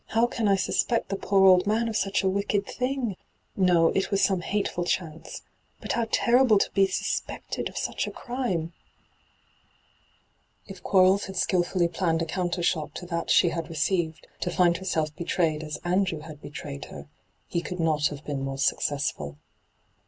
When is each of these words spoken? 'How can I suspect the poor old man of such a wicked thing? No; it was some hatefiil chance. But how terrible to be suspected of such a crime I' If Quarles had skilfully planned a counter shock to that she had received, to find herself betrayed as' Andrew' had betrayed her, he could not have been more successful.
'How 0.15 0.25
can 0.25 0.47
I 0.47 0.55
suspect 0.55 1.09
the 1.09 1.15
poor 1.15 1.45
old 1.45 1.67
man 1.67 1.87
of 1.87 1.95
such 1.95 2.23
a 2.23 2.27
wicked 2.27 2.65
thing? 2.65 3.15
No; 3.55 3.89
it 3.89 4.09
was 4.09 4.19
some 4.23 4.41
hatefiil 4.41 4.87
chance. 4.87 5.43
But 5.79 5.91
how 5.91 6.07
terrible 6.09 6.57
to 6.57 6.71
be 6.71 6.87
suspected 6.87 7.69
of 7.69 7.77
such 7.77 8.07
a 8.07 8.11
crime 8.11 8.73
I' 10.67 10.71
If 10.71 10.81
Quarles 10.81 11.25
had 11.25 11.35
skilfully 11.35 11.87
planned 11.87 12.23
a 12.23 12.25
counter 12.25 12.63
shock 12.63 12.95
to 12.95 13.05
that 13.05 13.29
she 13.29 13.49
had 13.49 13.69
received, 13.69 14.25
to 14.39 14.49
find 14.49 14.75
herself 14.77 15.15
betrayed 15.15 15.61
as' 15.63 15.77
Andrew' 15.93 16.21
had 16.27 16.41
betrayed 16.41 16.85
her, 16.85 17.07
he 17.45 17.61
could 17.61 17.79
not 17.79 18.07
have 18.07 18.23
been 18.25 18.41
more 18.41 18.57
successful. 18.57 19.37